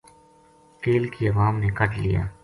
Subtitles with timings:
[0.81, 2.23] کیل کی عوام نے کڈھ لیا